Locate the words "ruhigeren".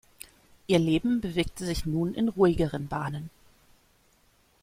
2.29-2.87